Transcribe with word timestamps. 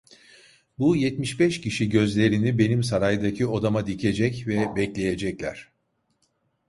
Bu 0.79 0.95
yetmiş 0.95 1.39
beş 1.39 1.61
kişi 1.61 1.89
gözlerini 1.89 2.57
benim 2.57 2.83
saraydaki 2.83 3.47
odama 3.47 3.87
dikecek 3.87 4.47
ve 4.47 4.75
bekleyecekler… 4.75 5.69